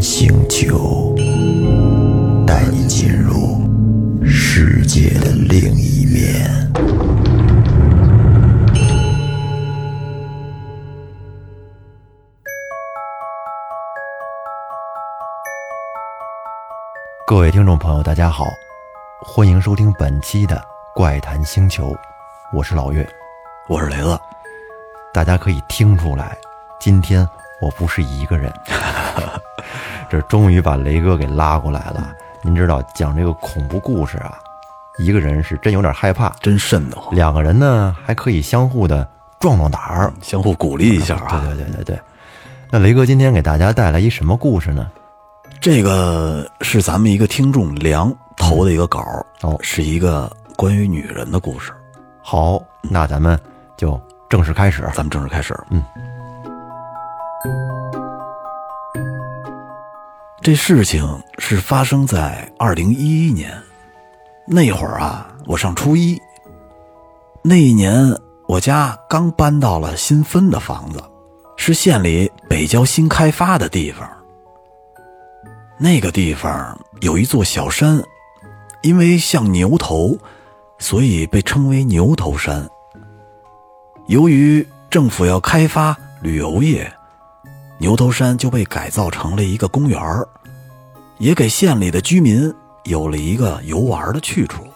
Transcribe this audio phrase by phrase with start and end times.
[0.00, 1.14] 星球，
[2.46, 3.60] 带你进入
[4.24, 6.72] 世界的另一面。
[17.26, 18.46] 各位听众朋友，大家好，
[19.20, 20.56] 欢迎收听本期的
[20.94, 21.90] 《怪谈星球》，
[22.54, 23.06] 我是老岳。
[23.68, 24.18] 我是雷子，
[25.12, 26.38] 大家可以听出来，
[26.80, 27.28] 今天
[27.60, 28.50] 我不是一个人，
[30.10, 32.12] 这终于把雷哥给拉过来了。
[32.42, 34.38] 您知道讲这个恐怖故事啊，
[34.98, 39.06] 一个人是真有点害怕，真瘆得慌，两个人呢还可以相互的
[39.38, 40.12] 壮壮胆儿。
[40.22, 41.42] 相互鼓励一下啊。
[41.46, 42.00] 对对对对对。
[42.70, 44.90] 那雷哥今天给大家带来一什么故事呢？
[45.60, 51.70] 这个是咱们一个听众梁投的一个稿儿哦是一个关于女人的故事。
[52.22, 53.38] 好，那咱们
[53.76, 54.00] 就
[54.30, 54.82] 正式开始。
[54.94, 55.54] 咱们正式开始。
[55.68, 55.84] 嗯，
[60.42, 61.06] 这事情
[61.38, 63.52] 是发生在二零一一年，
[64.46, 66.18] 那会儿啊，我上初一。
[67.42, 68.16] 那一年，
[68.48, 71.02] 我家刚搬到了新分的房子，
[71.58, 74.08] 是县里北郊新开发的地方。
[75.78, 78.02] 那个地方有一座小山，
[78.80, 80.16] 因为像牛头，
[80.78, 82.66] 所以被称为牛头山。
[84.06, 86.90] 由于政府要开发旅游业，
[87.80, 89.98] 牛头山就被改造成了一个公园
[91.16, 94.66] 也给县里的居民有了一个游玩的去处。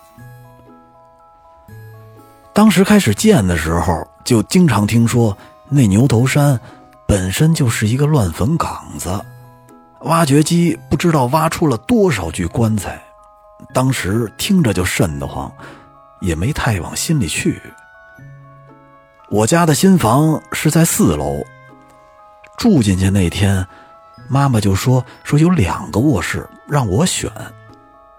[2.55, 5.37] 当时开始建的时候，就经常听说
[5.69, 6.59] 那牛头山
[7.07, 9.21] 本身就是一个乱坟岗子，
[10.01, 12.99] 挖掘机不知道挖出了多少具棺材，
[13.75, 15.53] 当时听着就瘆得慌，
[16.23, 17.61] 也没太往心里去。
[19.29, 21.43] 我家的新房是在四楼，
[22.57, 23.67] 住进去那天，
[24.29, 27.31] 妈妈就说说有两个卧室让我选，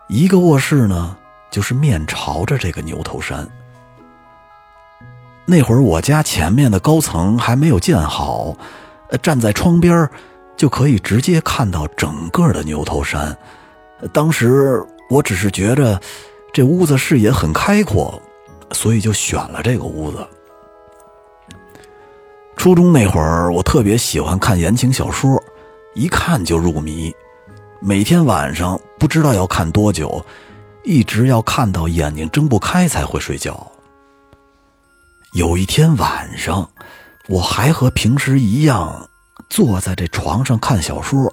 [0.08, 1.16] 一个卧室呢
[1.50, 3.48] 就是面朝着这个牛头山。
[5.46, 8.56] 那会儿我家前面的高层还没有建好，
[9.22, 10.10] 站在窗边
[10.58, 13.38] 就可以直接看到整个的牛头山。
[14.12, 16.00] 当时我只是觉着
[16.52, 18.22] 这屋子视野很开阔，
[18.72, 20.28] 所以就选了这个屋子。
[22.56, 25.42] 初中那会儿，我特别喜欢看言情小说，
[25.94, 27.14] 一看就入迷。
[27.80, 30.26] 每天晚上不知道要看多久，
[30.84, 33.72] 一直要看到眼睛睁不开才会睡觉。
[35.34, 36.68] 有一天晚上，
[37.28, 39.08] 我还和平时一样
[39.48, 41.32] 坐在这床上看小说，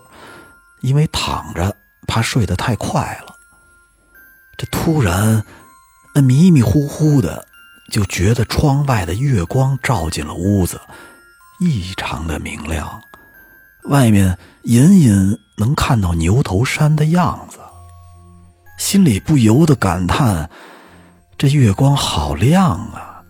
[0.82, 1.74] 因为躺着
[2.06, 3.34] 怕睡得太快了。
[4.58, 5.42] 这突然，
[6.14, 7.46] 那迷迷糊糊的，
[7.90, 10.78] 就觉得窗外的月光照进了屋子。
[11.64, 13.00] 异常的明亮，
[13.84, 17.58] 外面隐隐能看到牛头山的样子，
[18.78, 20.50] 心里不由得感叹：
[21.38, 23.22] 这月光好亮啊！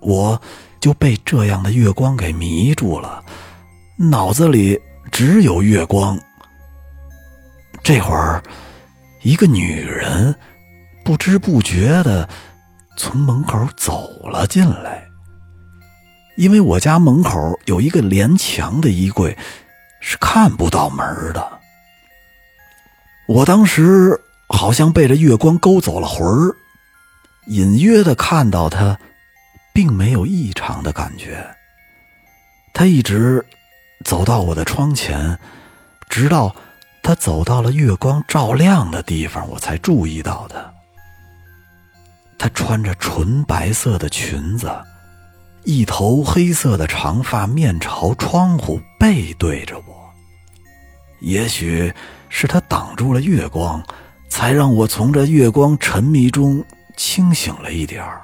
[0.00, 0.38] 我
[0.78, 3.24] 就被这样的月光给迷住了，
[3.96, 4.78] 脑子里
[5.10, 6.18] 只有月光。
[7.82, 8.42] 这会儿，
[9.22, 10.34] 一个女人
[11.02, 12.28] 不知不觉的
[12.98, 15.07] 从门口走了进来。
[16.38, 19.36] 因为我家门口有一个连墙的衣柜，
[20.00, 21.58] 是看不到门的。
[23.26, 24.16] 我当时
[24.48, 26.54] 好像被这月光勾走了魂儿，
[27.48, 28.96] 隐约的看到他，
[29.74, 31.44] 并没有异常的感觉。
[32.72, 33.44] 他一直
[34.04, 35.36] 走到我的窗前，
[36.08, 36.54] 直到
[37.02, 40.72] 他走到了月光照亮的地方，我才注意到他。
[42.38, 44.70] 他穿着纯白色的裙子。
[45.64, 50.10] 一头黑色的长发，面朝窗户，背对着我。
[51.20, 51.92] 也许
[52.28, 53.82] 是他挡住了月光，
[54.28, 56.64] 才让我从这月光沉迷中
[56.96, 58.22] 清醒了一点儿。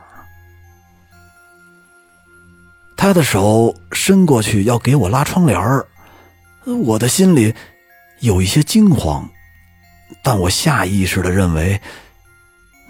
[2.96, 5.86] 他的手伸过去要给我拉窗帘儿，
[6.64, 7.54] 我的心里
[8.20, 9.28] 有一些惊慌，
[10.22, 11.78] 但我下意识的认为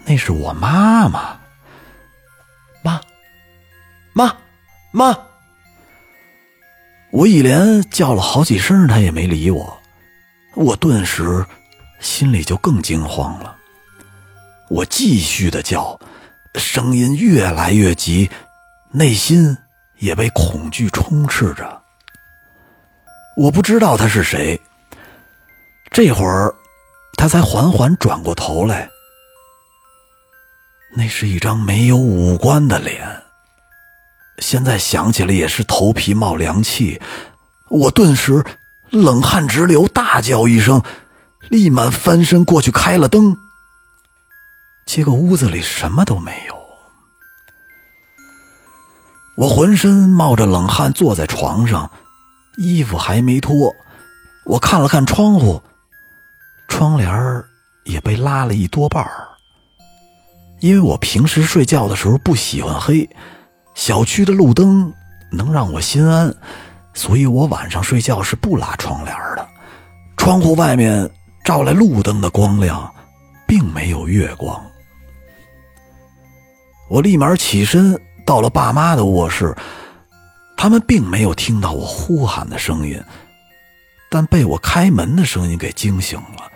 [0.05, 1.09] 那是我妈妈。
[1.09, 1.39] 妈，
[4.95, 5.13] 妈，
[7.11, 9.77] 我一连叫了好几声，他也没理我。
[10.53, 11.45] 我顿时
[11.99, 13.57] 心里就更惊慌了。
[14.69, 15.99] 我继续的叫，
[16.53, 18.31] 声音越来越急，
[18.89, 19.57] 内心
[19.97, 21.81] 也被恐惧充斥着。
[23.35, 24.57] 我不知道他是谁。
[25.91, 26.55] 这会儿，
[27.17, 28.89] 他才缓缓转过头来。
[30.95, 33.24] 那是一张没有五官的脸。
[34.39, 37.01] 现在想起来也是头皮冒凉气，
[37.69, 38.43] 我顿时
[38.89, 40.81] 冷汗直流，大叫一声，
[41.49, 43.37] 立马翻身过去开了灯。
[44.85, 46.55] 结果屋子里什么都没有。
[49.35, 51.89] 我浑身冒着冷汗，坐在床上，
[52.57, 53.73] 衣服还没脱。
[54.45, 55.61] 我看了看窗户，
[56.67, 57.43] 窗帘
[57.83, 59.27] 也被拉了一多半儿。
[60.61, 63.09] 因为我平时睡觉的时候不喜欢黑，
[63.75, 64.91] 小区的路灯
[65.31, 66.33] 能让我心安，
[66.95, 69.47] 所以我晚上睡觉是不拉窗帘的。
[70.17, 71.07] 窗户外面
[71.43, 72.91] 照来路灯的光亮，
[73.45, 74.59] 并没有月光。
[76.89, 77.95] 我立马起身。
[78.25, 79.55] 到了爸妈的卧室，
[80.57, 82.99] 他们并没有听到我呼喊的声音，
[84.09, 86.51] 但被我开门的声音给惊醒了。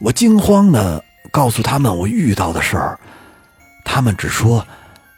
[0.00, 3.00] 我惊慌的告诉他们我遇到的事儿，
[3.86, 4.66] 他们只说：“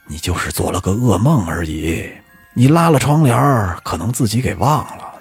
[0.06, 2.08] 你就是做了个噩梦而已，
[2.54, 5.14] 你拉了窗帘可能自己给忘了。”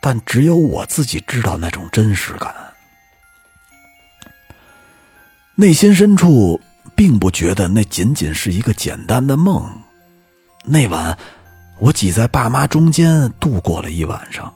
[0.00, 2.54] 但只有我自己知道那种真实感，
[5.54, 6.60] 内心深处。
[6.94, 9.66] 并不觉得那仅仅是一个简单的梦。
[10.64, 11.16] 那晚，
[11.78, 14.52] 我挤在爸妈中间度过了一晚上。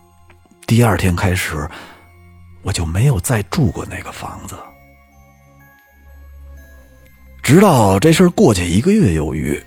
[0.66, 1.68] 第二天开始，
[2.62, 4.54] 我就没有再住过那个房子。
[7.46, 9.64] 直到这事儿过去一个月有余，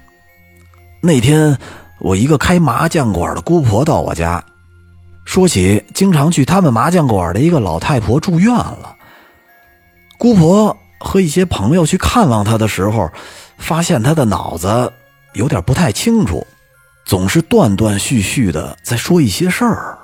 [1.00, 1.58] 那天
[2.00, 4.44] 我一个开麻将馆的姑婆到我家，
[5.24, 8.98] 说起经常去他们麻将馆的一个老太婆住院了。
[10.18, 10.76] 姑婆。
[11.02, 13.10] 和一些朋友去看望他的时候，
[13.58, 14.92] 发现他的脑子
[15.32, 16.46] 有点不太清楚，
[17.06, 19.98] 总是断断续续的在说一些事儿。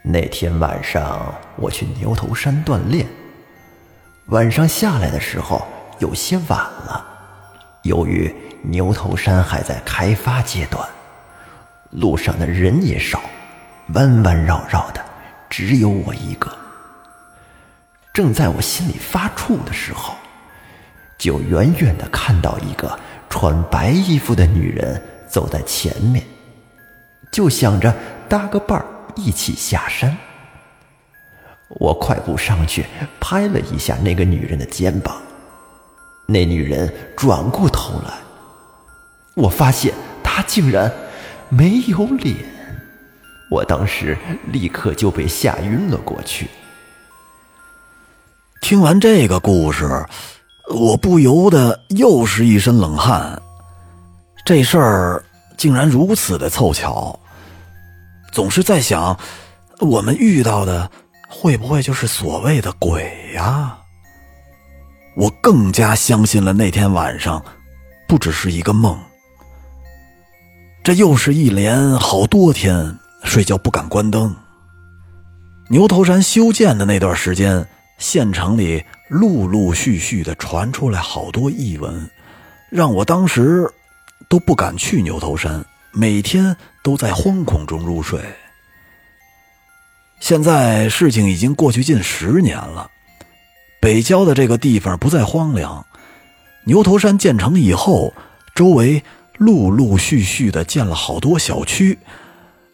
[0.00, 3.04] 那天晚上我去牛头山锻炼，
[4.26, 5.66] 晚上下来的时候
[5.98, 7.04] 有些晚了。
[7.82, 10.86] 由于牛头山还在开发阶段，
[11.90, 13.20] 路上的人也少，
[13.94, 15.04] 弯弯绕绕的，
[15.48, 16.54] 只有我一个。
[18.12, 20.14] 正在我心里发怵的时候，
[21.16, 22.98] 就远远的看到一个
[23.30, 26.24] 穿白衣服的女人走在前面，
[27.30, 27.94] 就想着
[28.28, 28.84] 搭个伴儿
[29.14, 30.16] 一起下山。
[31.68, 32.86] 我快步上去
[33.20, 35.16] 拍了一下那个女人的肩膀，
[36.30, 38.12] 那女人转过头来，
[39.34, 40.92] 我发现她竟然
[41.48, 42.36] 没有脸，
[43.50, 44.14] 我当时
[44.52, 46.46] 立刻就被吓晕了过去。
[48.60, 50.04] 听完这个故事，
[50.68, 53.40] 我不由得又是一身冷汗。
[54.44, 55.24] 这事儿
[55.56, 57.18] 竟然如此的凑巧，
[58.32, 59.18] 总是在想，
[59.80, 60.90] 我们遇到的
[61.26, 63.78] 会不会就是所谓的鬼呀？
[65.18, 67.44] 我更加相信了那天晚上
[68.06, 68.98] 不只是一个梦。
[70.84, 74.34] 这又是一连好多天睡觉不敢关灯。
[75.68, 77.66] 牛头山修建的那段时间。
[77.98, 82.08] 县城里陆陆续续的传出来好多异闻，
[82.70, 83.68] 让我当时
[84.28, 88.20] 都不敢去牛头山，每天都在惶恐中入睡。
[90.20, 92.88] 现在事情已经过去近十年了，
[93.88, 95.82] 北郊的这个地方不再荒凉。
[96.66, 98.12] 牛头山建成以后，
[98.54, 99.02] 周围
[99.38, 101.98] 陆陆续续的建了好多小区，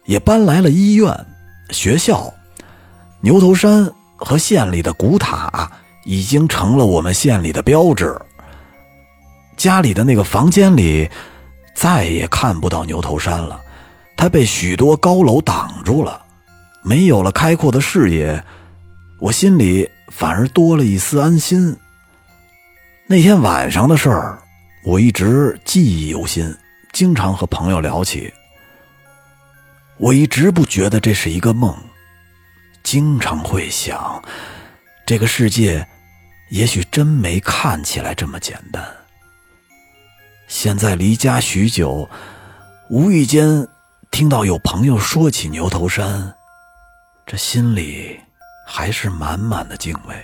[0.03, 1.25] 也搬来了医院、
[1.69, 2.33] 学校。
[3.21, 3.89] 牛头山。
[4.17, 5.69] 和县里的古塔
[6.05, 8.17] 已经成了我们县里的标志。
[9.57, 11.09] 家里的那个房间里
[11.75, 13.59] 再也看不到牛头山了，
[14.15, 16.21] 它被许多高楼挡住了，
[16.81, 18.41] 没有了开阔的视野，
[19.19, 21.75] 我心里反而多了一丝安心。
[23.07, 24.41] 那天晚上的事儿，
[24.83, 26.55] 我一直记忆犹新，
[26.91, 28.33] 经常和朋友聊起。
[29.97, 31.75] 我一直不觉得这是一个梦。
[32.83, 34.23] 经常会想，
[35.05, 35.87] 这个世界
[36.49, 38.83] 也许真没看起来这么简单。
[40.47, 42.07] 现在离家许久，
[42.89, 43.67] 无意间
[44.11, 46.31] 听到有朋友说起牛头山，
[47.25, 48.19] 这心里
[48.65, 50.15] 还是满满的敬畏。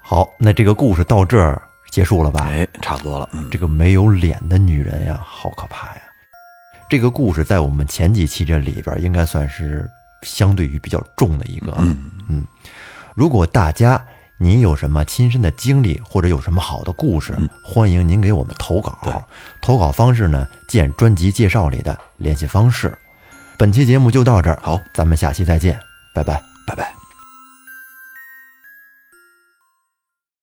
[0.00, 1.60] 好，那这个故事到这儿
[1.90, 2.44] 结束了吧？
[2.44, 3.28] 哎，差不多了。
[3.50, 6.02] 这个没有脸的女人呀，好可怕呀！
[6.88, 9.90] 这个故事在我们前几期这里边应该算是
[10.22, 11.74] 相对于比较重的一个。
[11.78, 12.46] 嗯嗯，
[13.14, 14.00] 如果大家
[14.38, 19.26] 您有什么亲身的经历或者有什么好的故事，欢迎您给我们投稿。
[19.60, 22.96] 投稿方式呢，见专辑介绍里的联系方式。
[23.58, 25.78] 本期节目就到这儿，好，咱们下期再见，
[26.12, 26.95] 拜拜，拜拜。